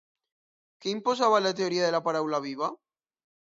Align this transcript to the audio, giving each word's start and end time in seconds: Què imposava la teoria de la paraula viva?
Què 0.85 0.89
imposava 0.93 1.43
la 1.47 1.53
teoria 1.61 1.87
de 1.87 1.95
la 1.99 2.03
paraula 2.11 2.43
viva? 2.51 2.75